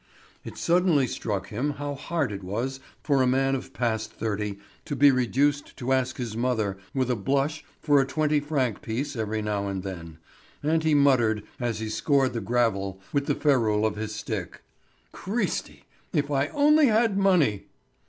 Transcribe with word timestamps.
It 0.43 0.57
suddenly 0.57 1.05
struck 1.05 1.49
him 1.49 1.73
how 1.73 1.93
hard 1.93 2.31
it 2.31 2.41
was 2.43 2.79
for 3.03 3.21
a 3.21 3.27
man 3.27 3.53
of 3.53 3.71
past 3.71 4.11
thirty 4.11 4.57
to 4.85 4.95
be 4.95 5.11
reduced 5.11 5.77
to 5.77 5.93
ask 5.93 6.17
his 6.17 6.35
mother, 6.35 6.79
with 6.91 7.11
a 7.11 7.15
blush 7.15 7.63
for 7.83 8.01
a 8.01 8.05
twenty 8.07 8.39
franc 8.39 8.81
piece 8.81 9.15
every 9.15 9.43
now 9.43 9.67
and 9.67 9.83
then; 9.83 10.17
and 10.63 10.83
he 10.83 10.95
muttered, 10.95 11.43
as 11.59 11.79
he 11.81 11.89
scored 11.89 12.33
the 12.33 12.41
gravel 12.41 12.99
with 13.13 13.27
the 13.27 13.35
ferule 13.35 13.85
of 13.85 13.95
his 13.95 14.15
stick: 14.15 14.63
"Christi, 15.11 15.83
if 16.13 16.31
I 16.31 16.47
only 16.47 16.87
had 16.87 17.15
money!" 17.15 17.67